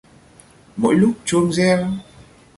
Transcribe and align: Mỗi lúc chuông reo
Mỗi 0.75 0.95
lúc 0.95 1.13
chuông 1.25 1.51
reo 1.53 1.87